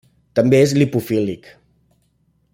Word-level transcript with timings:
També 0.39 0.61
és 0.67 0.73
lipofílic. 0.83 1.53